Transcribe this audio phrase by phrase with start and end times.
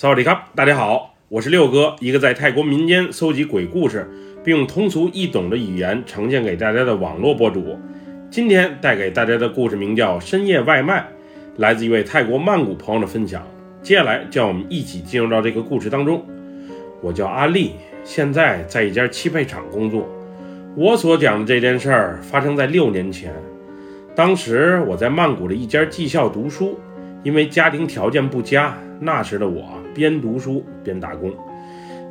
[0.00, 4.08] 萨瓦迪卡，大家好，我是六哥，一个在泰国民间搜集鬼故事，
[4.44, 7.76] 并用通俗易懂的语言呈现给大家的网络博主。
[8.30, 11.00] 今天带给大家的故事名叫《深夜外卖》，
[11.56, 13.44] 来自一位泰国曼谷朋友的分享。
[13.82, 16.24] 接下来，叫我们一起进入到这个故事当中。
[17.02, 17.72] 我叫阿丽，
[18.04, 20.08] 现在在一家汽配厂工作。
[20.76, 23.34] 我所讲的这件事儿发生在六年前，
[24.14, 26.78] 当时我在曼谷的一家技校读书，
[27.24, 29.76] 因为家庭条件不佳，那时的我。
[29.98, 31.34] 边读书边打工，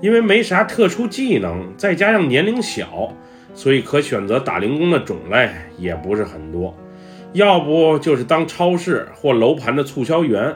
[0.01, 3.13] 因为没啥特殊技能，再加上年龄小，
[3.53, 6.75] 所以可选择打零工的种类也不是很多。
[7.31, 10.53] 要不就是当超市或楼盘的促销员，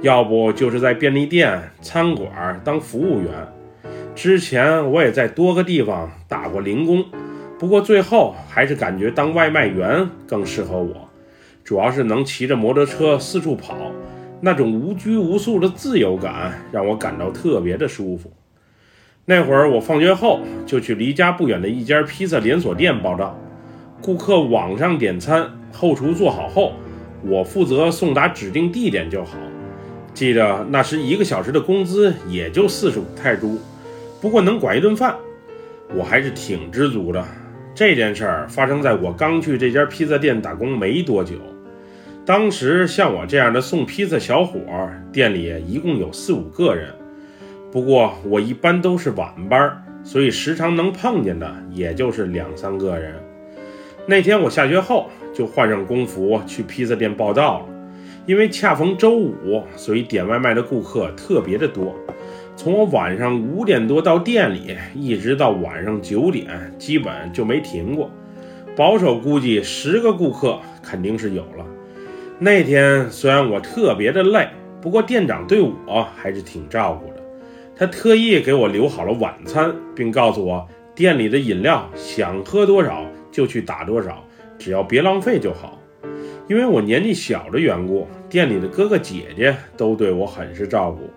[0.00, 3.30] 要不就是在便利店、餐馆当服务员。
[4.14, 7.04] 之前我也在多个地方打过零工，
[7.58, 11.08] 不过最后还是感觉当外卖员更适合我，
[11.64, 13.92] 主要是能骑着摩托车四处跑。
[14.44, 18.32] 那种无拘无束的自由感让我感到特别的舒服。
[19.24, 23.38] 那会儿我放学后就去离家不远的一家披萨连锁店报道，
[24.00, 26.72] 顾客网上点餐，后厨做好后，
[27.24, 29.38] 我负责送达指定地点就好。
[30.12, 33.56] 记得那时一个小时的工资也就四十五泰铢，
[34.20, 35.14] 不过能管一顿饭，
[35.94, 37.24] 我还是挺知足的。
[37.76, 41.36] 这件事儿发生在我刚去这家披萨店打工没多久。
[42.24, 44.60] 当时像我这样的送披萨小伙，
[45.12, 46.94] 店里一共有四五个人。
[47.72, 53.14] 不过我一般都是晚班，所以时常能碰见的也就是两三个人。
[54.06, 57.66] 那天我下学后就换上工服去披萨店报道了，
[58.24, 61.92] 因为恰逢周五，所以点外卖的顾客特别的多。
[62.54, 68.08] 从我晚上五点多到店里，一直到晚上九点，基本就没停过。
[68.76, 71.66] 保守估计十个顾客肯定是有了。
[72.44, 74.48] 那天虽然我特别的累，
[74.80, 77.22] 不过店长对我还是挺照顾的。
[77.76, 84.24] 他特意给我留好了晚餐，并告诉我店里的饮料想喝多少就去打多少，
[84.58, 85.78] 只要别浪费就好。
[86.48, 91.08] 因为我年纪小的缘故，店里的哥哥姐姐都对我很是照顾。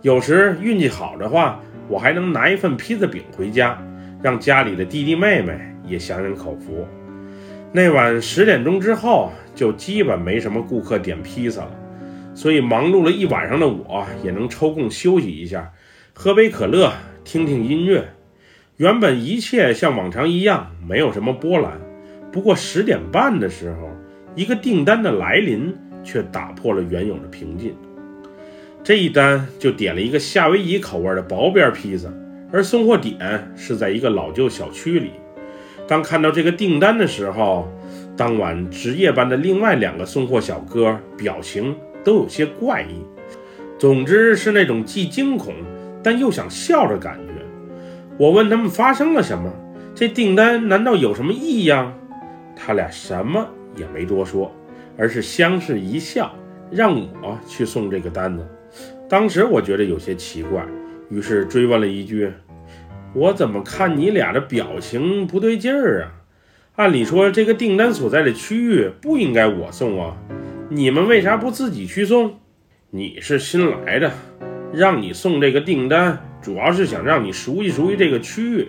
[0.00, 3.78] 有时运气好的话，我还能拿一份披萨饼回家，
[4.22, 5.52] 让家里的弟弟妹妹
[5.86, 6.86] 也享享口福。
[7.74, 11.70] 那晚十点钟之后，就基本没什么顾客点披萨了，
[12.34, 15.72] 所以忙碌了一晚上的我也能抽空休息一下，
[16.12, 16.92] 喝杯可乐，
[17.24, 18.12] 听听音乐。
[18.76, 21.80] 原本一切像往常一样，没有什么波澜。
[22.30, 23.88] 不过十点半的时候，
[24.34, 27.74] 一个订单的来临却打破了原有的平静。
[28.84, 32.12] 这一单就点了一个夏威夷口味的薄边披萨，
[32.52, 35.12] 而送货点是在一个老旧小区里。
[35.92, 37.70] 当看到这个订单的时候，
[38.16, 43.04] 当晚值夜班的另外两个送货小哥表情都有些怪异。
[43.78, 45.52] 总之是那种既惊恐
[46.02, 47.34] 但又想笑的感觉。
[48.16, 49.52] 我问他们发生了什么，
[49.94, 51.92] 这订单难道有什么异样？
[52.56, 54.50] 他俩什么也没多说，
[54.96, 56.34] 而是相视一笑，
[56.70, 58.42] 让我去送这个单子。
[59.10, 60.64] 当时我觉得有些奇怪，
[61.10, 62.32] 于是追问了一句。
[63.14, 66.12] 我怎么看你俩的表情不对劲儿啊？
[66.76, 70.16] 按理说这个订单所在的区域不应该我送啊，
[70.70, 72.38] 你们为啥不自己去送？
[72.88, 74.10] 你是新来的，
[74.72, 78.68] 让你送这个订单，主要是想让你熟悉熟悉这个区域。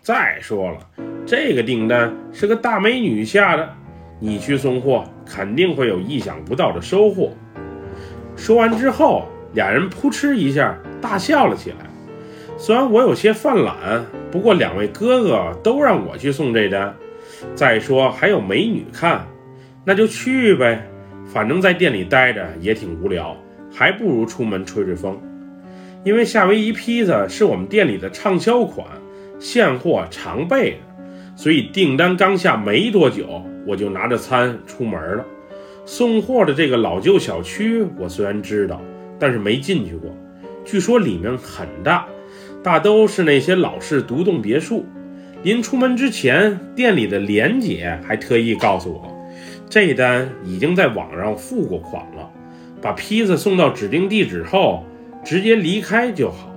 [0.00, 0.78] 再说了，
[1.24, 3.72] 这个订单是个大美女下的，
[4.18, 7.32] 你去送货肯定会有意想不到的收获。
[8.34, 11.76] 说完之后，俩人扑哧一下大笑了起来。
[12.56, 16.94] 虽然我有些犯懒，不过两位哥哥都让我去送这单。
[17.54, 19.26] 再说还有美女看，
[19.84, 20.88] 那就去呗。
[21.26, 23.36] 反正在店里待着也挺无聊，
[23.72, 25.20] 还不如出门吹吹风。
[26.04, 28.86] 因为夏威夷披萨是我们店里的畅销款，
[29.40, 30.76] 现货常备的，
[31.34, 35.24] 所以订单刚下没多久，我就拿着餐出门了。
[35.84, 38.80] 送货的这个老旧小区，我虽然知道，
[39.18, 40.14] 但是没进去过。
[40.64, 42.06] 据说里面很大。
[42.64, 44.86] 大都是那些老式独栋别墅。
[45.42, 49.14] 临出门之前，店里的莲姐还特意告诉我，
[49.68, 52.30] 这单已经在网上付过款了，
[52.80, 54.82] 把披萨送到指定地址后，
[55.22, 56.50] 直接离开就好。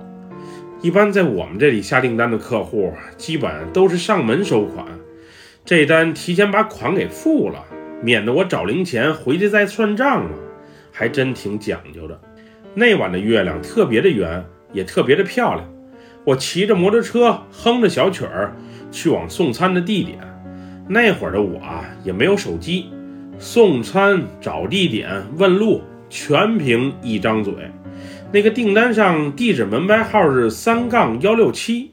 [0.80, 4.86] 一般在我们这里下订单的客户，基本都是上门收款，
[5.66, 7.62] 这单提前把款给付了，
[8.00, 10.30] 免得我找零钱回去再算账了，
[10.90, 12.18] 还真挺讲究的。
[12.74, 15.68] 那晚的月亮特别的圆，也特别的漂亮。
[16.28, 18.54] 我骑着摩托车，哼着小曲儿，
[18.90, 20.18] 去往送餐的地点。
[20.86, 22.90] 那会儿的我啊，也没有手机，
[23.38, 25.80] 送餐、找地点、问路，
[26.10, 27.54] 全凭一张嘴。
[28.30, 31.92] 那个订单上地址门牌号是三杠幺六七。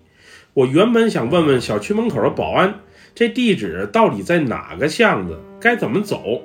[0.53, 2.75] 我原本想问问小区门口的保安，
[3.13, 6.41] 这地址到底在哪个巷子，该怎么走。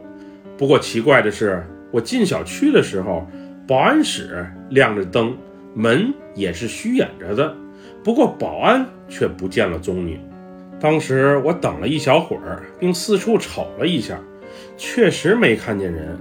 [0.57, 3.29] 不过奇怪的是，我进小区的时候，
[3.67, 5.37] 保安室亮着灯，
[5.75, 7.57] 门也是虚掩着的，
[8.03, 10.21] 不过保安却不见了踪影。
[10.81, 14.19] 当时我等了一小会儿，并四处瞅了一下，
[14.77, 16.19] 确实没看见人，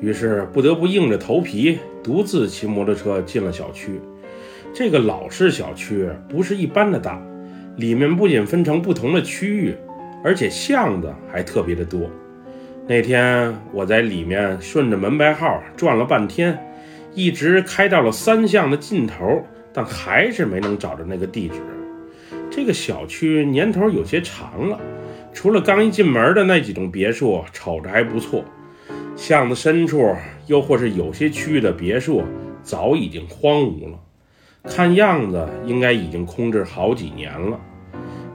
[0.00, 4.00] 于是不得不硬着头皮独自骑摩托车进了小区。
[4.74, 7.18] 这个老式小区不是一般的大，
[7.76, 9.74] 里面不仅分成不同的区域，
[10.22, 12.10] 而且巷子还特别的多。
[12.86, 16.58] 那天我在里面顺着门牌号转了半天，
[17.14, 19.42] 一直开到了三巷的尽头，
[19.74, 21.56] 但还是没能找着那个地址。
[22.50, 24.80] 这个小区年头有些长了，
[25.32, 28.44] 除了刚一进门的那几栋别墅瞅着还不错，
[29.16, 30.14] 巷子深处
[30.46, 32.22] 又或是有些区域的别墅
[32.62, 33.98] 早已经荒芜了，
[34.62, 37.58] 看样子应该已经空置好几年了。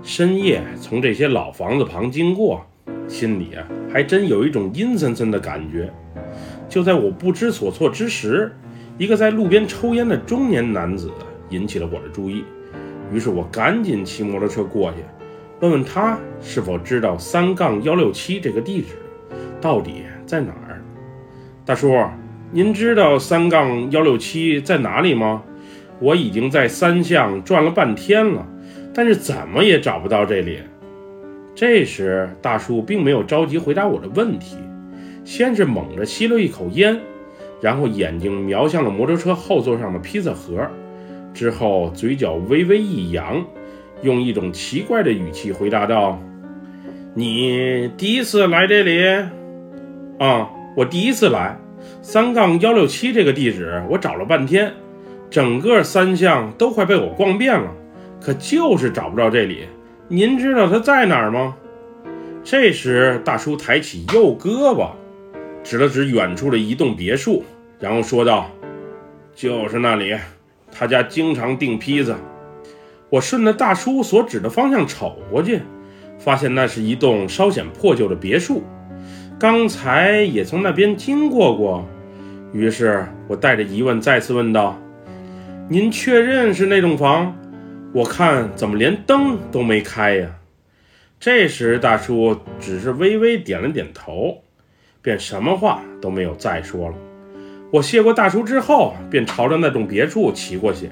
[0.03, 2.65] 深夜从这些老房子旁经过，
[3.07, 5.91] 心里啊还真有一种阴森森的感觉。
[6.67, 8.55] 就在我不知所措之时，
[8.99, 11.09] 一个在路边抽烟的中年男子
[11.49, 12.43] 引起了我的注意。
[13.13, 14.97] 于是我赶紧骑摩托车过去，
[15.61, 18.89] 问问他是否知道三杠幺六七这个地址
[19.61, 20.83] 到底在哪儿。
[21.65, 21.95] 大叔，
[22.51, 25.41] 您知道三杠幺六七在哪里吗？
[26.01, 28.45] 我已经在三巷转了半天了，
[28.93, 30.59] 但是怎么也找不到这里。
[31.55, 34.57] 这时，大叔并没有着急回答我的问题，
[35.23, 36.99] 先是猛地吸了一口烟，
[37.61, 40.67] 然后眼睛瞄向了摩托车后座上的披萨盒。
[41.33, 43.45] 之后，嘴角微微一扬，
[44.01, 46.19] 用一种奇怪的语气回答道
[47.13, 49.05] ：“你第一次来这里？
[50.17, 51.57] 啊，我第一次来。
[52.01, 54.73] 三杠幺六七这个地址，我找了半天，
[55.29, 57.71] 整个三巷都快被我逛遍了，
[58.19, 59.65] 可就是找不着这里。
[60.07, 61.55] 您知道它在哪儿吗？”
[62.43, 64.89] 这时，大叔抬起右胳膊，
[65.63, 67.43] 指了指远处的一栋别墅，
[67.79, 68.49] 然后说道
[69.35, 70.15] ：“就是那里。”
[70.71, 72.15] 他家经常订披萨，
[73.09, 75.61] 我顺着大叔所指的方向瞅过去，
[76.19, 78.63] 发现那是一栋稍显破旧的别墅。
[79.39, 81.87] 刚才也从那边经过过，
[82.53, 84.79] 于是我带着疑问再次问道
[85.67, 87.35] ：“您确认是那栋房？
[87.91, 90.29] 我看怎么连灯都没开呀？”
[91.19, 94.43] 这时大叔只是微微点了点头，
[95.01, 96.95] 便什么话都没有再说了。
[97.71, 100.89] 我谢过大叔之后，便朝着那栋别墅骑过去。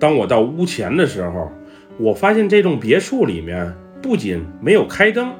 [0.00, 1.50] 当我到屋前的时候，
[1.98, 5.32] 我发现这栋别墅里面不仅没有开灯，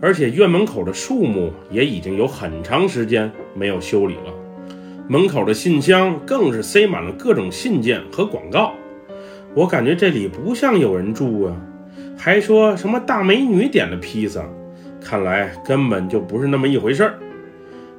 [0.00, 4.34] 而且院门口的树木也已经有很长时间没有修理了。
[5.08, 8.72] 门口的信箱更是塞满了各种信件和广告。
[9.54, 11.56] 我感觉这里不像有人住啊，
[12.16, 14.44] 还说什么大美女点的披萨，
[15.00, 17.18] 看来根本就不是那么一回事儿。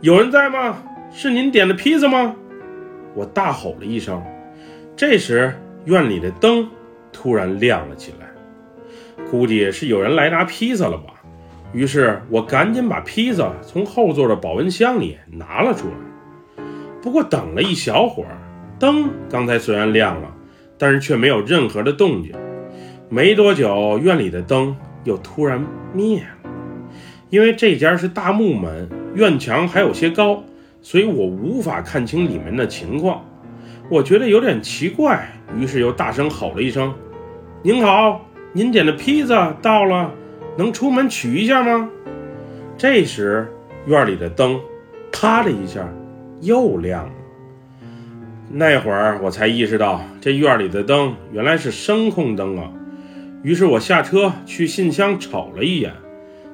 [0.04, 0.84] 有人在吗？
[1.14, 2.36] 是您点的披萨吗？
[3.16, 4.22] 我大吼了一声。
[4.98, 6.68] 这时，院里的灯
[7.14, 8.28] 突然亮了起来，
[9.32, 11.14] 估计是有人来拿披萨了吧。
[11.72, 15.94] 于是我赶紧把披萨从后座的保温箱里拿了出来。
[17.02, 18.38] 不过等了一小会儿，
[18.78, 20.36] 灯刚才虽然亮了，
[20.78, 22.34] 但是却没有任何的动静。
[23.08, 24.76] 没多久，院里的灯
[25.06, 26.52] 又突然灭了。
[27.30, 30.44] 因为这家是大木门，院墙还有些高。
[30.82, 33.24] 所以我无法看清里面的情况，
[33.90, 36.94] 我觉得有点奇怪，于是又大声吼了一声
[37.64, 40.12] ：“您好，您点的披萨到了，
[40.58, 41.90] 能出门取一下吗？”
[42.78, 43.50] 这时
[43.86, 44.60] 院里的灯
[45.10, 45.88] 啪的一下
[46.42, 47.12] 又亮了。
[48.52, 52.70] 那会儿我才意识到，这院里的灯原来是声控灯啊。
[53.42, 55.94] 于是我下车去信箱瞅了一眼，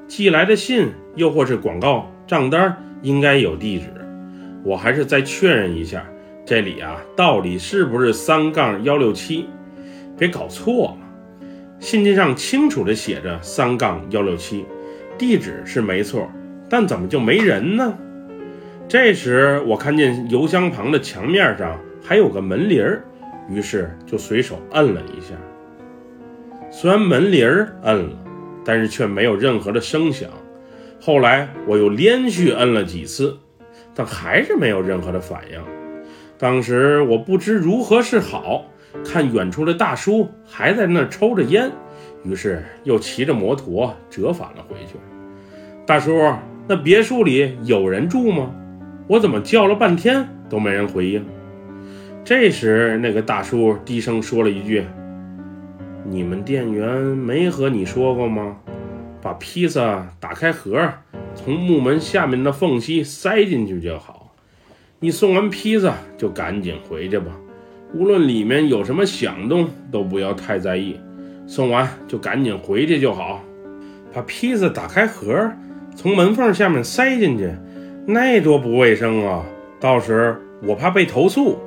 [0.08, 3.88] 寄来的信又或是广告账单应该有地址。
[4.64, 6.06] 我还是再确认一下，
[6.46, 9.50] 这里啊到底是不是三杠幺六七？
[10.16, 11.48] 别搞错了，
[11.80, 14.64] 信件上清楚的写着三杠幺六七，
[15.18, 16.30] 地址是没错，
[16.70, 17.98] 但怎么就没人呢？
[18.88, 23.04] 这时我看见邮箱旁的墙面上还有个门铃儿，
[23.50, 25.34] 于是就随手摁了一下。
[26.70, 28.12] 虽然门铃儿摁了，
[28.64, 30.30] 但是却没有任何的声响。
[31.00, 33.38] 后来我又连续摁了几次。
[33.96, 35.62] 但还是没有任何的反应。
[36.38, 38.64] 当时我不知如何是好，
[39.04, 41.70] 看远处的大叔还在那抽着烟，
[42.24, 44.96] 于是又骑着摩托折返了回去。
[45.86, 46.32] 大叔，
[46.66, 48.52] 那别墅里有人住吗？
[49.08, 51.26] 我怎么叫了半天都没人回应？
[52.24, 54.86] 这时，那个大叔低声说了一句
[56.08, 58.56] ：“你们店员没和你说过吗？
[59.22, 60.92] 把披萨打开盒，
[61.36, 64.36] 从木门下面的缝隙塞进去就好。
[65.00, 67.32] 你送完披萨就赶紧回去吧，
[67.94, 71.00] 无论里面有什么响动，都不要太在意。
[71.48, 73.44] 送完就赶紧回去就好。
[74.14, 75.52] 把披萨打开盒，
[75.96, 77.52] 从门缝下面塞进去，
[78.06, 79.46] 那多不卫生啊！
[79.80, 81.58] 到时我怕被投诉。”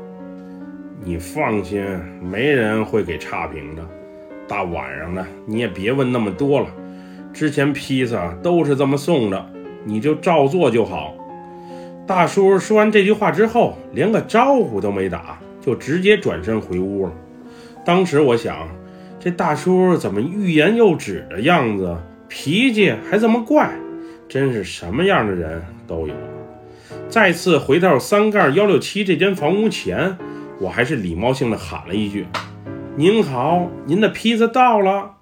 [1.05, 1.85] 你放心，
[2.21, 3.83] 没人会给差评的。
[4.47, 6.67] 大晚上的，你也别问那么多了。
[7.33, 9.47] 之前披萨都是这么送的，
[9.85, 11.15] 你就照做就好。
[12.07, 17.13] 大叔说完这句话之后，连个招呼都没打，就直接转身回屋了。
[17.85, 18.69] 当时我想，
[19.19, 21.97] 这大叔怎么欲言又止的样子，
[22.29, 23.71] 脾气还这么怪，
[24.29, 26.15] 真是什么样的人都有。
[27.09, 30.17] 再次回到三杠幺六七这间房屋前。
[30.61, 32.25] 我还是礼貌性的喊了一句
[32.95, 35.13] ：“您好，您的披萨到了。”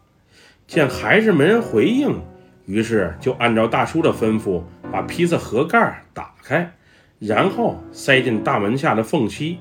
[0.71, 2.23] 见还是没人回应，
[2.65, 4.63] 于是就按照大叔的吩咐，
[4.93, 6.71] 把披萨盒盖打开，
[7.19, 9.59] 然后塞进大门下的缝隙。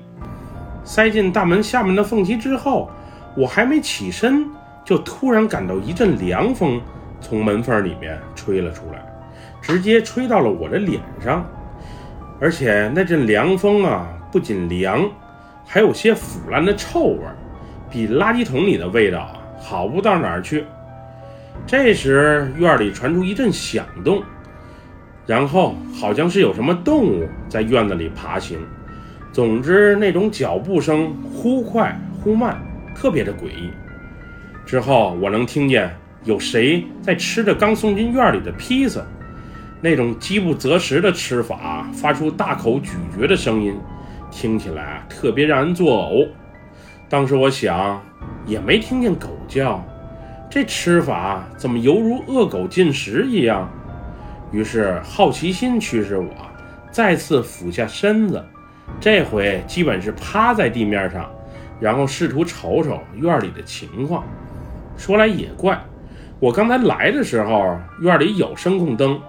[0.84, 2.88] 塞进大门下面的缝隙之后，
[3.36, 4.46] 我还没起身，
[4.84, 6.80] 就突然感到一阵凉风
[7.20, 9.04] 从门缝里面吹了出来，
[9.60, 11.44] 直接吹到了我的脸上，
[12.40, 15.10] 而且那阵凉风啊，不仅凉。
[15.66, 17.20] 还有些腐烂的臭味，
[17.90, 20.64] 比垃圾桶里的味道好不到哪儿去。
[21.66, 24.22] 这时院里传出一阵响动，
[25.26, 28.58] 然后好像是有什么动物在院子里爬行。
[29.32, 32.60] 总之，那种脚步声忽快忽慢，
[32.96, 33.70] 特别的诡异。
[34.66, 39.00] 之后我能听见有谁在吃着刚送进院里的披萨，
[39.80, 43.74] 那种饥不择食的吃法，发出大口咀嚼的声音。
[44.32, 46.28] 听起来，特别让人作呕。
[47.08, 48.00] 当时我想，
[48.46, 49.84] 也没听见狗叫，
[50.50, 53.70] 这吃法怎么犹如恶狗进食一样？
[54.50, 56.28] 于是好奇心驱使我，
[56.90, 58.44] 再次俯下身子，
[59.00, 61.30] 这回基本是趴在地面上，
[61.78, 64.24] 然后试图瞅瞅院里的情况。
[64.96, 65.80] 说来也怪，
[66.40, 69.20] 我刚才来的时候院里有声控灯，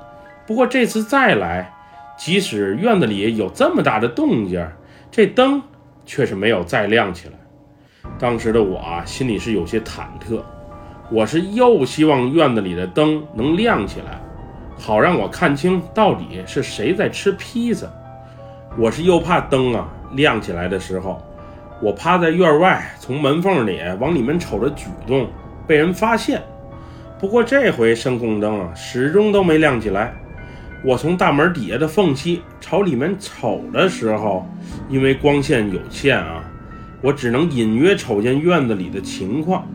[0.48, 1.72] 不过这次再来，
[2.18, 4.68] 即使院子里有这么大的动静。
[5.12, 5.62] 这灯
[6.04, 7.34] 却是没有再亮起来。
[8.18, 10.42] 当时的我，心里是有些忐忑。
[11.12, 14.18] 我是又希望院子里的灯能亮起来，
[14.80, 17.88] 好让我看清到底是谁在吃披萨；
[18.78, 21.22] 我是又怕灯啊亮起来的时候，
[21.82, 25.28] 我趴在院外从门缝里往里面瞅的举动
[25.68, 26.42] 被人发现。
[27.20, 30.14] 不过这回声控灯啊始终都没亮起来。
[30.82, 34.48] 我从大门底下的缝隙朝里面瞅的时候，
[34.88, 36.42] 因为光线有限啊，
[37.02, 39.68] 我只能隐约瞅见院子里的情况。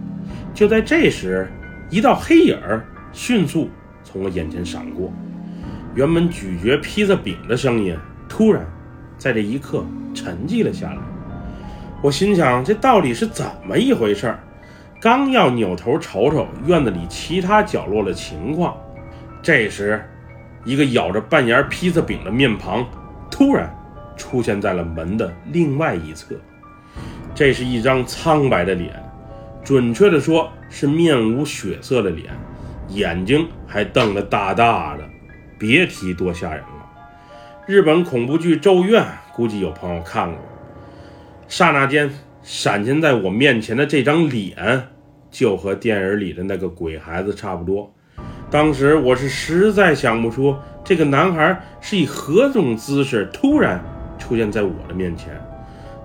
[0.56, 1.46] 就在这时，
[1.90, 2.82] 一道黑影儿
[3.12, 3.68] 迅速
[4.02, 5.12] 从我眼前闪过，
[5.94, 7.94] 原本咀嚼披萨饼的声音
[8.26, 8.66] 突然
[9.18, 9.84] 在这一刻
[10.14, 10.98] 沉寂了下来。
[12.02, 14.40] 我心想，这到底是怎么一回事儿？
[14.98, 18.74] 刚要扭头瞅瞅院子里其他角落的情况，
[19.42, 20.02] 这时。
[20.64, 22.84] 一个咬着半沿披萨饼的面庞，
[23.30, 23.72] 突然
[24.16, 26.34] 出现在了门的另外一侧。
[27.36, 28.92] 这是一张苍白的脸，
[29.66, 32.32] 准确的说是面无血色的脸，
[32.90, 35.02] 眼睛还瞪得大大的，
[35.58, 36.86] 别提多吓人了。
[37.66, 39.02] 日本恐怖剧《咒怨》，
[39.34, 40.38] 估计有朋友看过。
[41.48, 42.08] 刹那间，
[42.44, 44.86] 闪现在我面前的这张脸，
[45.32, 47.92] 就和电影里的那个鬼孩子差不多。
[48.48, 50.54] 当时我是实在想不出
[50.84, 53.84] 这个男孩是以何种姿势突然
[54.16, 55.36] 出现在我的面前。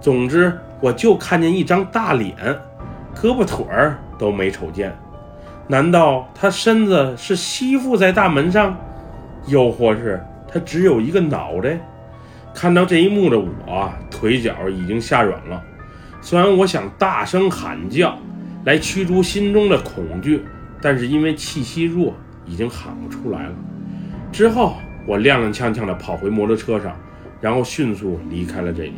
[0.02, 2.36] 总之，我就看见一张大脸，
[3.16, 4.96] 胳膊腿儿都没瞅见。
[5.68, 8.78] 难道他身子是吸附在大门上，
[9.48, 11.80] 又或是他只有一个脑袋？
[12.54, 15.64] 看到这一幕的我，腿脚已经吓软了。
[16.22, 18.18] 虽然我想大声喊叫
[18.66, 20.44] 来驱逐心中的恐惧，
[20.82, 22.14] 但是因为气息弱。
[22.44, 23.54] 已经喊不出来了。
[24.32, 24.76] 之后，
[25.06, 26.92] 我踉踉跄跄地跑回摩托车上，
[27.40, 28.96] 然后迅速离开了这里。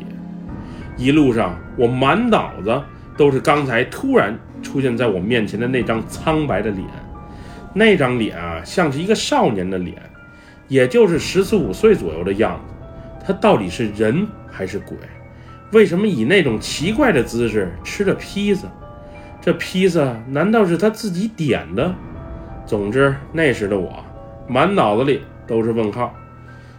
[0.98, 2.82] 一路上，我满脑子
[3.18, 6.86] 都是刚才突然出现在我面前的那张苍白的脸。
[7.74, 9.96] 那张脸啊，像是一个少年的脸，
[10.68, 12.74] 也就是十四五岁左右的样子。
[13.26, 14.98] 他到底是人还是鬼？
[15.72, 18.68] 为什么以那种奇怪的姿势吃着披萨？
[19.42, 21.94] 这披萨难道是他自己点的？
[22.66, 23.92] 总之，那时的我
[24.48, 26.14] 满脑子里都是问号。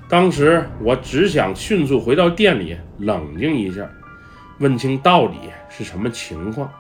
[0.09, 3.85] 当时我只想迅速回到店里冷静一下，
[4.61, 5.39] 问清到底
[5.77, 6.71] 是什么情况。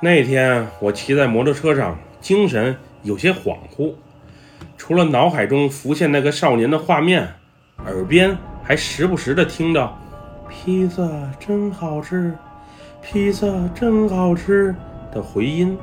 [0.00, 3.92] 那天我骑在摩托车上，精神有些恍惚，
[4.76, 7.28] 除了脑海中浮现那个少年的画面，
[7.84, 9.98] 耳边还时不时的听到
[10.48, 11.02] “披萨
[11.38, 12.32] 真好吃，
[13.02, 14.74] 披萨真好吃”
[15.12, 15.76] 的回音。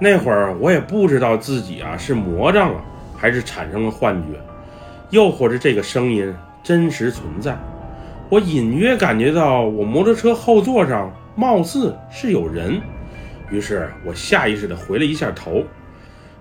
[0.00, 2.80] 那会儿我也不知道自己啊是魔障了，
[3.16, 4.40] 还是产生了幻觉，
[5.10, 7.56] 又或者这个声音真实存在。
[8.28, 12.80] 我隐约感觉到我摩托车后座上貌似是有人。
[13.48, 15.62] 于是我下意识地回了一下头，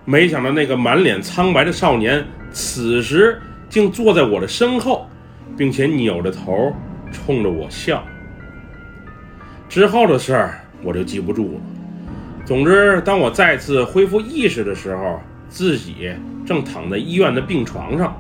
[0.05, 3.39] 没想到那个满脸苍白的少年此时
[3.69, 5.07] 竟坐在我的身后，
[5.55, 6.73] 并且扭着头
[7.11, 8.03] 冲着我笑。
[9.69, 11.61] 之后的事儿我就记不住了。
[12.43, 16.11] 总之，当我再次恢复意识的时候，自己
[16.43, 18.19] 正躺在医院的病床上，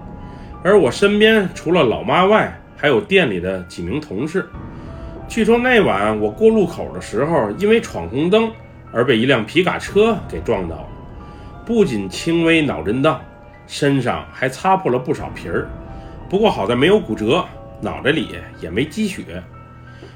[0.63, 4.45] 而我身边除了老妈外，还有店里的几名同事。
[5.27, 8.51] 据说那晚我过路口的时候，因为闯红灯。
[8.93, 10.87] 而被一辆皮卡车给撞到了，
[11.65, 13.21] 不仅轻微脑震荡，
[13.67, 15.67] 身上还擦破了不少皮儿。
[16.29, 17.45] 不过好在没有骨折，
[17.81, 18.29] 脑袋里
[18.61, 19.43] 也没积血。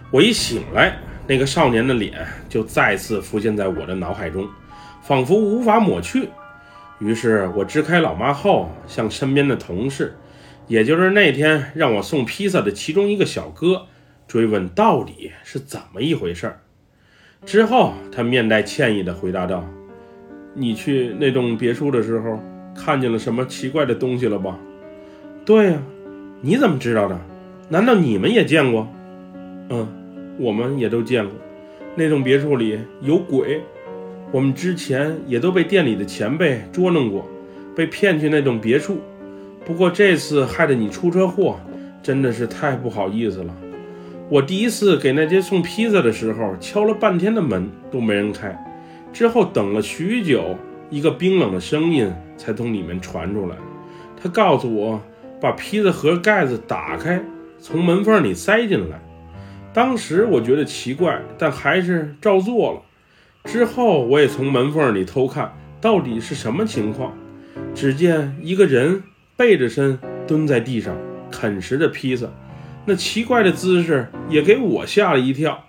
[0.09, 0.95] 我一醒来，
[1.27, 4.47] 那个少年的脸就再次浮现在我的脑海中，
[5.01, 6.29] 仿佛无法抹去。
[6.99, 10.15] 于是我支开老妈后，向身边的同事，
[10.67, 13.85] 也就是那天让我送披萨的其中一个小哥，
[14.31, 16.61] 追问到底是怎么一回事儿。
[17.45, 19.67] 之后，他面带歉意地回答道
[20.55, 22.39] ：“你去那栋别墅的时候，
[22.73, 24.57] 看见了什么奇怪的东西了吧
[25.43, 25.83] ？”“对呀，
[26.39, 27.19] 你怎么知道的？
[27.67, 28.87] 难道你们也见过
[29.67, 29.85] ？”“嗯，
[30.39, 31.33] 我们也都见过。
[31.95, 33.59] 那栋别墅里有鬼，
[34.31, 37.27] 我们之前也都被店里的前辈捉弄过，
[37.75, 39.01] 被骗去那栋别墅。
[39.65, 41.59] 不过这次害得你出车祸，
[42.01, 43.53] 真的是太不好意思了。”
[44.31, 48.57] 我第一次给那家送披萨的时候，敲了半天的门都没人开，
[49.11, 50.55] 之后等了许久，
[50.89, 53.57] 一个冰冷的声音才从里面传出来。
[54.15, 55.01] 他告诉我，
[55.41, 57.21] 把披萨盒盖子打开，
[57.59, 59.01] 从门缝里塞进来。
[59.73, 62.81] 当时我觉得奇怪，但还是照做了。
[63.43, 67.11] 之后我也从门缝里偷看，到底是什么情况？
[67.75, 69.03] 只见一个人
[69.35, 70.95] 背着身蹲在地上
[71.29, 72.27] 啃食着披萨。
[72.85, 75.65] 那奇怪的姿势也给我吓了一跳。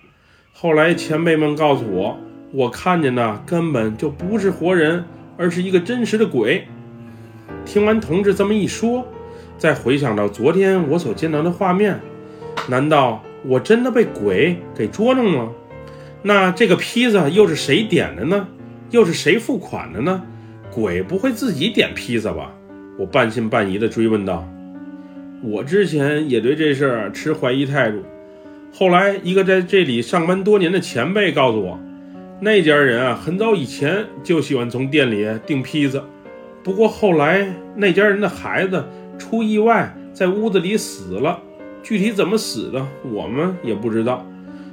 [0.52, 2.18] 后来前辈们告诉我，
[2.52, 5.04] 我看见的根本就不是活人，
[5.36, 6.66] 而是一个真实的鬼。
[7.64, 9.06] 听完同志这么一说，
[9.56, 12.00] 再回想到昨天我所见到的画面，
[12.68, 15.52] 难道我真的被鬼给捉弄了？
[16.22, 18.46] 那这个披萨又是谁点的呢？
[18.90, 20.22] 又是谁付款的呢？
[20.70, 22.52] 鬼不会自己点披萨吧？
[22.98, 24.46] 我半信半疑地追问道。
[25.44, 27.98] 我之前也对这事儿持怀疑态度，
[28.72, 31.80] 后来一个在这里上班多年的前辈告诉我，
[32.40, 36.00] 那家人啊很早以前就喜欢从店里订披萨，
[36.62, 38.84] 不过后来那家人的孩子
[39.18, 41.40] 出意外在屋子里死了，
[41.82, 44.24] 具体怎么死的我们也不知道。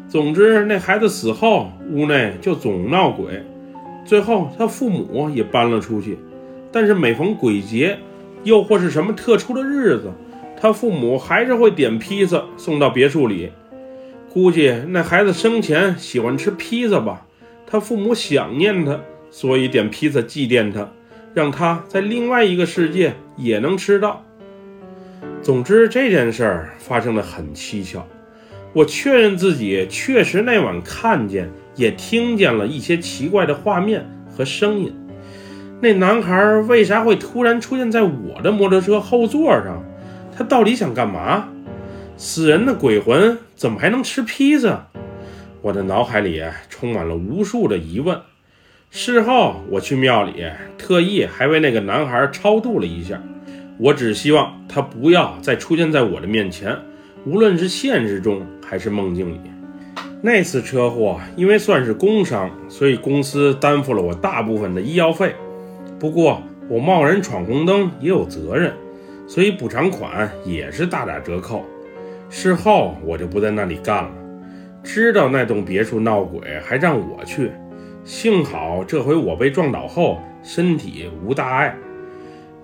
[0.08, 3.44] 总之那孩子死后屋内就总闹鬼，
[4.06, 6.16] 最后他父母也搬了出去，
[6.72, 7.98] 但是每逢鬼节，
[8.44, 10.12] 又或是什么特殊的日子。
[10.62, 13.52] 他父母还是会点披萨送到别墅里，
[14.34, 17.26] 估计那孩子生前喜欢吃披萨吧。
[17.66, 19.00] 他父母想念他，
[19.32, 20.90] 所以点披萨祭奠他，
[21.34, 24.26] 让他在另外一个世界也能吃到。
[25.42, 28.06] 总之这件事儿发生的很蹊跷，
[28.74, 34.94] 我确认自己确实那晚看见也听见了一些奇怪的画面和声音。
[35.80, 39.82] 那男孩为啥会突然出现在我的摩托车后座上？
[40.40, 41.50] 他到底想干嘛？
[42.16, 44.88] 死人的鬼魂怎么还能吃披萨？
[45.62, 48.18] 我的脑海里充满了无数的疑问。
[48.90, 50.46] 事后我去庙里，
[50.78, 53.22] 特意还为那个男孩超度了一下。
[53.78, 56.74] 我只希望他不要再出现在我的面前，
[57.26, 59.42] 无论是现实中还是梦境里。
[60.22, 65.36] 那次车祸因为算是工伤，所以公司担负了我大部分的医药费。
[66.00, 68.72] 不过我贸然闯红灯也有责任。
[69.30, 71.64] 所以补偿款也是大打折扣。
[72.32, 74.12] 事后我就不在那里干了。
[74.84, 77.52] 知道那栋别墅闹鬼，还让我去。
[78.04, 81.76] 幸好这回我被撞倒后身体无大碍。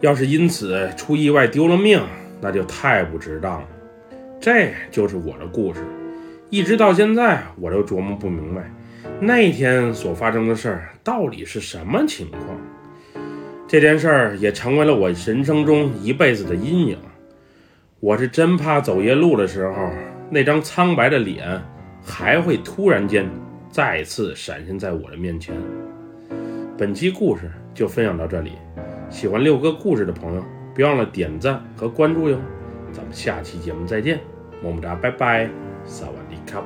[0.02, 2.02] 要是因此出意外丢了命，
[2.42, 3.68] 那就太不值当了。
[4.40, 5.82] 这就是我的故事。
[6.50, 8.64] 一直到现在，我都琢磨不明白，
[9.20, 12.42] 那天所发生的事儿到底是什么情况。
[13.68, 16.98] 这件事儿也成为了我人生中一辈子的阴影。
[18.00, 19.90] 我是真怕走夜路的时候，
[20.30, 21.60] 那张苍白的脸
[22.04, 23.28] 还会突然间
[23.72, 25.56] 再次闪现在我的面前。
[26.78, 28.52] 本期故事就分享到这里，
[29.10, 30.44] 喜欢六哥故事的朋友，
[30.76, 32.38] 别忘了点赞和关注哟。
[32.92, 34.20] 咱们下期节目再见，
[34.62, 35.50] 么么哒，拜拜，
[35.86, 36.64] 萨瓦迪卡。